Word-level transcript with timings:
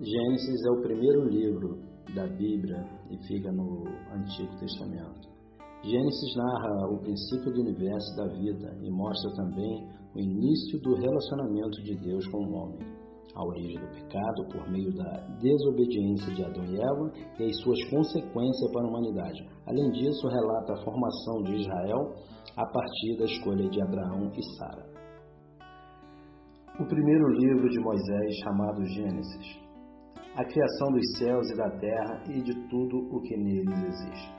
Gênesis 0.00 0.64
é 0.66 0.70
o 0.72 0.82
primeiro 0.82 1.28
livro 1.28 1.78
da 2.16 2.26
Bíblia 2.26 2.84
e 3.08 3.16
fica 3.28 3.52
no 3.52 3.84
Antigo 4.12 4.50
Testamento. 4.58 5.28
Gênesis 5.84 6.34
narra 6.34 6.88
o 6.90 6.98
princípio 6.98 7.52
do 7.52 7.60
universo 7.60 8.12
e 8.12 8.16
da 8.16 8.26
vida 8.34 8.76
e 8.82 8.90
mostra 8.90 9.32
também 9.36 9.86
o 10.12 10.18
início 10.18 10.80
do 10.80 10.96
relacionamento 10.96 11.80
de 11.84 11.94
Deus 11.94 12.26
com 12.26 12.38
o 12.38 12.52
homem, 12.54 12.80
a 13.36 13.46
origem 13.46 13.78
do 13.78 13.86
pecado 13.94 14.48
por 14.50 14.68
meio 14.68 14.92
da 14.96 15.28
desobediência 15.40 16.34
de 16.34 16.44
Adão 16.44 16.64
e 16.64 16.76
Eva 16.76 17.12
e 17.38 17.44
as 17.44 17.56
suas 17.60 17.78
consequências 17.88 18.72
para 18.72 18.84
a 18.84 18.88
humanidade. 18.88 19.48
Além 19.64 19.92
disso, 19.92 20.26
relata 20.26 20.72
a 20.72 20.84
formação 20.84 21.42
de 21.44 21.54
Israel 21.54 22.16
a 22.56 22.66
partir 22.66 23.16
da 23.16 23.26
escolha 23.26 23.70
de 23.70 23.80
Abraão 23.80 24.32
e 24.36 24.42
Sara. 24.56 24.86
O 26.80 26.84
primeiro 26.84 27.28
livro 27.28 27.68
de 27.68 27.78
Moisés, 27.78 28.34
chamado 28.42 28.84
Gênesis, 28.86 29.64
a 30.36 30.44
criação 30.44 30.90
dos 30.90 31.16
céus 31.16 31.48
e 31.48 31.56
da 31.56 31.70
terra 31.78 32.24
e 32.26 32.42
de 32.42 32.54
tudo 32.68 32.98
o 33.14 33.20
que 33.22 33.36
neles 33.36 33.84
existe. 33.84 34.34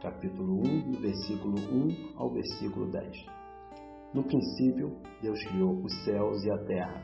Capítulo 0.00 0.62
1, 0.66 1.00
versículo 1.02 1.54
1 1.58 2.16
ao 2.16 2.32
versículo 2.32 2.90
10. 2.90 3.26
No 4.14 4.22
princípio, 4.24 4.96
Deus 5.20 5.38
criou 5.48 5.82
os 5.84 6.04
céus 6.04 6.42
e 6.44 6.50
a 6.50 6.58
terra, 6.64 7.02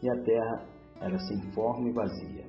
e 0.00 0.08
a 0.08 0.22
terra 0.22 0.68
era 1.00 1.18
sem 1.18 1.50
forma 1.52 1.88
e 1.88 1.92
vazia, 1.92 2.46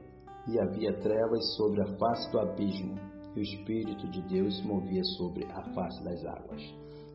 e 0.48 0.59
havia 0.59 0.94
trevas 1.00 1.55
sobre 1.55 1.81
a 1.81 1.98
face 1.98 2.31
do 2.31 2.39
abismo, 2.41 2.95
e 3.36 3.39
o 3.39 3.41
Espírito 3.41 4.12
de 4.12 4.22
Deus 4.28 4.59
se 4.59 4.67
movia 4.67 5.03
sobre 5.17 5.44
a 5.45 5.73
face 5.73 6.03
das 6.03 6.23
águas. 6.25 6.62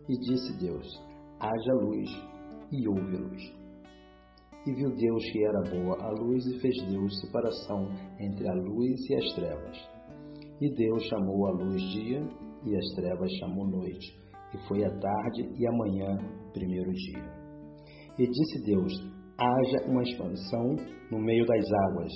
E 0.09 0.19
disse 0.19 0.59
Deus: 0.59 1.01
haja 1.38 1.74
luz, 1.74 2.10
e 2.73 2.88
houve 2.88 3.16
luz. 3.16 3.66
E 4.66 4.73
viu 4.75 4.91
Deus 4.91 5.23
que 5.30 5.45
era 5.45 5.62
boa 5.70 5.97
a 6.02 6.11
luz 6.11 6.45
e 6.45 6.59
fez 6.59 6.74
Deus 6.91 7.20
separação 7.20 7.88
entre 8.19 8.48
a 8.48 8.55
luz 8.55 8.98
e 9.09 9.15
as 9.15 9.34
trevas. 9.34 9.77
E 10.60 10.74
Deus 10.74 11.04
chamou 11.04 11.46
a 11.46 11.51
luz 11.52 11.80
dia 11.93 12.21
e 12.65 12.76
as 12.76 12.87
trevas 12.96 13.30
chamou 13.38 13.68
noite. 13.68 14.18
E 14.52 14.59
foi 14.66 14.85
a 14.85 14.91
tarde 14.91 15.49
e 15.57 15.68
a 15.68 15.73
manhã, 15.73 16.18
primeiro 16.52 16.91
dia. 16.91 17.23
E 18.18 18.26
disse 18.26 18.65
Deus: 18.65 18.93
haja 19.38 19.87
uma 19.87 20.02
expansão 20.02 20.74
no 21.13 21.19
meio 21.21 21.46
das 21.46 21.65
águas, 21.88 22.13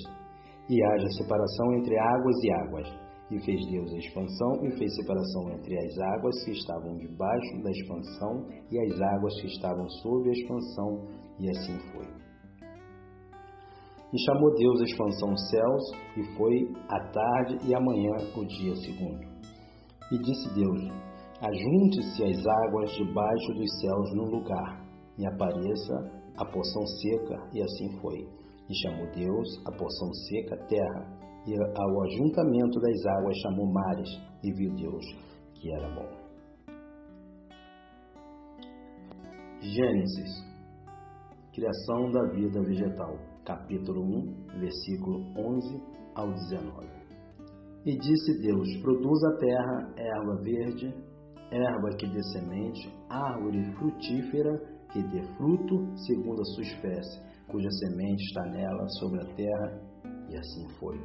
e 0.69 0.83
haja 0.83 1.07
separação 1.17 1.73
entre 1.75 1.97
águas 1.97 2.35
e 2.43 2.51
águas. 2.51 3.11
E 3.31 3.39
fez 3.45 3.65
Deus 3.71 3.93
a 3.93 3.97
expansão 3.97 4.65
e 4.65 4.77
fez 4.77 4.93
separação 4.95 5.51
entre 5.53 5.77
as 5.77 5.99
águas 6.17 6.43
que 6.43 6.51
estavam 6.51 6.97
debaixo 6.97 7.63
da 7.63 7.71
expansão 7.71 8.45
e 8.69 8.77
as 8.77 9.01
águas 9.01 9.39
que 9.39 9.47
estavam 9.47 9.87
sob 10.01 10.27
a 10.27 10.33
expansão, 10.33 11.07
e 11.39 11.49
assim 11.49 11.79
foi. 11.93 12.30
E 14.13 14.19
chamou 14.25 14.53
Deus 14.55 14.81
a 14.81 14.83
expansão 14.83 15.29
dos 15.29 15.49
céus, 15.49 15.83
e 16.17 16.23
foi 16.35 16.69
a 16.89 16.99
tarde 17.11 17.57
e 17.65 17.73
a 17.73 17.79
manhã 17.79 18.11
o 18.35 18.45
dia 18.45 18.75
segundo. 18.75 19.25
E 20.11 20.17
disse 20.17 20.53
Deus: 20.53 20.81
Ajunte-se 21.41 22.23
as 22.25 22.45
águas 22.45 22.91
debaixo 22.91 23.53
dos 23.53 23.79
céus 23.79 24.13
num 24.13 24.29
lugar, 24.29 24.85
e 25.17 25.25
apareça 25.25 25.93
a 26.37 26.45
porção 26.45 26.85
seca, 26.85 27.49
e 27.53 27.61
assim 27.61 28.01
foi. 28.01 28.27
E 28.69 28.75
chamou 28.83 29.09
Deus 29.15 29.47
a 29.65 29.71
porção 29.71 30.13
seca 30.27 30.57
terra, 30.67 31.21
e 31.47 31.55
ao 31.55 32.03
ajuntamento 32.03 32.79
das 32.81 33.05
águas 33.05 33.37
chamou 33.37 33.71
mares, 33.71 34.09
e 34.43 34.51
viu 34.53 34.75
Deus 34.75 35.05
que 35.53 35.73
era 35.73 35.89
bom. 35.95 36.21
Gênesis 39.61 40.51
Criação 41.53 42.09
da 42.11 42.33
vida 42.33 42.61
vegetal 42.63 43.30
capítulo 43.45 44.01
1, 44.01 44.59
versículo 44.59 45.19
11 45.37 45.81
ao 46.15 46.31
19. 46.31 46.87
E 47.85 47.97
disse 47.97 48.41
Deus: 48.41 48.67
Produz 48.81 49.23
a 49.23 49.37
terra 49.37 49.93
erva 49.97 50.35
verde, 50.41 50.93
erva 51.51 51.89
que 51.97 52.07
dê 52.07 52.23
semente, 52.31 52.93
árvore 53.09 53.63
frutífera 53.75 54.71
que 54.91 55.01
dê 55.03 55.23
fruto 55.37 55.97
segundo 56.05 56.41
a 56.41 56.45
sua 56.45 56.63
espécie, 56.63 57.19
cuja 57.47 57.69
semente 57.71 58.23
está 58.23 58.43
nela 58.51 58.87
sobre 58.99 59.21
a 59.21 59.35
terra. 59.35 59.81
E 60.29 60.37
assim 60.37 60.67
foi. 60.79 60.97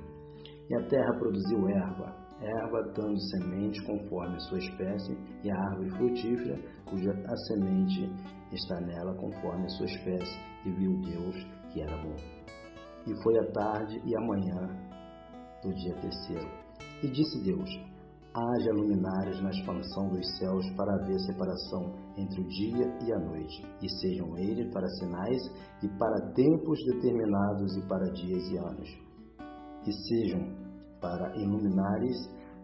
E 0.68 0.74
a 0.76 0.86
terra 0.88 1.18
produziu 1.18 1.68
erva, 1.68 2.14
erva 2.40 2.92
dando 2.94 3.18
semente 3.30 3.84
conforme 3.86 4.36
a 4.36 4.40
sua 4.40 4.58
espécie, 4.58 5.16
e 5.42 5.50
a 5.50 5.56
árvore 5.70 5.90
frutífera, 5.90 6.58
cuja 6.84 7.10
a 7.10 7.36
semente 7.48 8.10
está 8.52 8.80
nela 8.80 9.14
conforme 9.14 9.64
a 9.64 9.68
sua 9.70 9.86
espécie. 9.86 10.38
E 10.64 10.70
viu 10.72 11.00
Deus 11.00 11.36
que 11.76 11.82
era 11.82 11.96
bom. 11.98 12.16
E 13.06 13.22
foi 13.22 13.38
a 13.38 13.52
tarde 13.52 14.00
e 14.04 14.16
a 14.16 14.20
manhã 14.20 14.66
do 15.62 15.74
dia 15.74 15.94
terceiro. 16.00 16.48
E 17.02 17.08
disse 17.08 17.42
Deus: 17.44 17.68
Haja 18.34 18.72
luminares 18.72 19.40
na 19.42 19.50
expansão 19.50 20.08
dos 20.08 20.38
céus 20.38 20.68
para 20.70 20.94
haver 20.94 21.18
separação 21.20 21.94
entre 22.16 22.40
o 22.40 22.48
dia 22.48 22.86
e 23.06 23.12
a 23.12 23.18
noite, 23.18 23.62
e 23.82 23.88
sejam 24.00 24.36
eles 24.38 24.72
para 24.72 24.88
sinais 24.88 25.42
e 25.82 25.88
para 25.98 26.32
tempos 26.32 26.78
determinados 26.86 27.76
e 27.76 27.86
para 27.86 28.10
dias 28.12 28.50
e 28.50 28.58
anos. 28.58 28.88
E 29.86 29.92
sejam 29.92 30.40
para 31.00 31.36
iluminares 31.36 32.16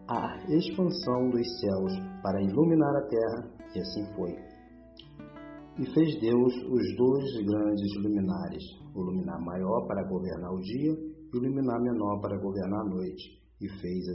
a 0.07 0.35
expansão 0.49 1.29
dos 1.29 1.59
céus, 1.61 1.93
para 2.21 2.41
iluminar 2.41 2.95
a 2.97 3.07
terra, 3.07 3.51
e 3.73 3.79
assim 3.79 4.05
foi. 4.15 4.52
E 5.75 5.85
fez 5.91 6.19
Deus 6.21 6.53
os 6.69 6.95
dois 6.95 7.45
grandes 7.45 7.95
luminares, 8.03 8.63
o 8.93 9.01
luminar 9.01 9.41
maior 9.41 9.87
para 9.87 10.07
governar 10.07 10.53
o 10.53 10.61
dia 10.61 10.91
e 10.91 11.35
o 11.35 11.41
luminar 11.41 11.81
menor 11.81 12.21
para 12.21 12.37
governar 12.37 12.81
a 12.81 12.89
noite, 12.89 13.41
e 13.59 13.67
fez 13.81 14.07
as 14.07 14.11